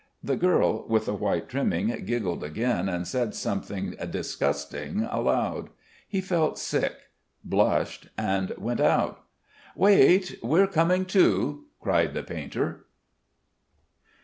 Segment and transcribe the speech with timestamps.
[0.23, 5.69] The girl with the white trimming giggled again and said something disgusting aloud.
[6.09, 6.95] He felt sick,
[7.43, 9.23] blushed, and went out:
[9.75, 10.39] "Wait.
[10.41, 12.85] We're coming too," cried the painter.